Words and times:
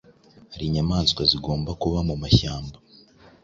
hari 0.51 0.63
inyamaswa 0.67 1.21
zigomba 1.31 1.71
kuba 1.81 1.99
mu 2.09 2.15
mashyamba, 2.21 2.77